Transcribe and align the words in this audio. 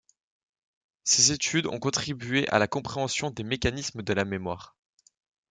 Ces 1.03 1.31
études 1.31 1.67
ont 1.67 1.77
contribué 1.77 2.47
à 2.49 2.57
la 2.57 2.67
compréhension 2.67 3.29
des 3.29 3.43
mécanismes 3.43 4.01
de 4.01 4.13
la 4.13 4.25
mémoire. 4.25 4.75